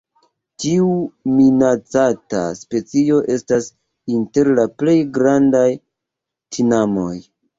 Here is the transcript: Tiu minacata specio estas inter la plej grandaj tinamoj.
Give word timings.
Tiu 0.61 0.85
minacata 1.33 2.39
specio 2.61 3.19
estas 3.35 3.69
inter 4.19 4.51
la 4.61 4.67
plej 4.81 4.97
grandaj 5.19 5.65
tinamoj. 6.57 7.15